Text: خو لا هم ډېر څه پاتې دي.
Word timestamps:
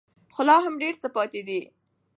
خو 0.33 0.41
لا 0.47 0.57
هم 0.65 0.73
ډېر 0.81 0.95
څه 1.01 1.07
پاتې 1.15 1.41
دي. 1.47 1.61